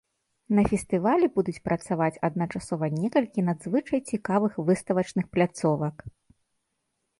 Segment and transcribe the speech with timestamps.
[0.59, 5.95] На фестывалі будуць працаваць адначасова некалькі надзвычай цікавых выставачных пляцовак.